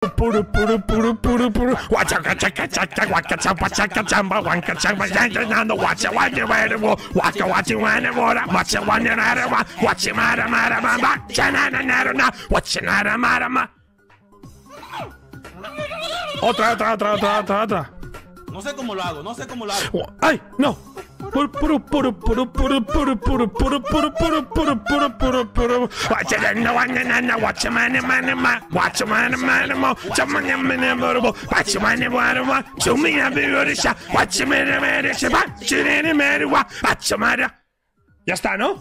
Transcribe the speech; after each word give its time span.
Puru, 0.00 0.42
puru, 0.44 0.78
puru, 0.78 1.14
puru, 1.14 1.50
puru. 1.52 1.74
Wachaka, 1.92 2.34
chaka, 2.34 2.66
chaka, 2.66 3.06
waka, 3.12 3.36
chapa, 3.36 3.68
chaka, 3.68 4.02
chamba, 4.02 4.40
wanka, 4.40 4.74
chamba, 4.80 5.06
yanga, 5.06 5.44
nando, 5.46 5.76
wacha, 5.76 6.08
wacha, 6.10 6.46
wada, 6.48 6.78
wo, 6.78 6.96
waka, 7.14 7.44
wacha, 7.44 7.76
wana, 7.76 8.10
wada, 8.16 8.46
wacha, 8.48 8.80
wana, 8.80 9.14
nara, 9.14 9.46
wa, 9.46 9.62
wacha, 9.82 10.14
mara, 10.14 10.48
mara, 10.48 10.80
ma, 10.80 10.96
ma, 10.96 11.18
chanana, 11.28 11.84
nara, 11.84 12.14
na, 12.14 12.30
wacha, 12.48 12.80
nara, 12.80 13.18
mara, 13.18 13.46
ma. 13.50 13.68
Otra, 16.40 16.72
otra, 16.72 16.92
otra, 16.94 17.12
otra, 17.12 17.38
otra, 17.40 17.62
otra. 17.64 17.90
No 18.50 18.62
sé 18.62 18.74
cómo 18.74 18.94
lo 18.94 19.02
hago, 19.02 19.22
no 19.22 19.34
sé 19.34 19.46
cómo 19.46 19.66
lo 19.66 19.72
hago. 19.74 20.12
¡Ay! 20.22 20.40
¡No! 20.56 20.78
Ya 38.26 38.34
está, 38.34 38.56
¿no? 38.56 38.78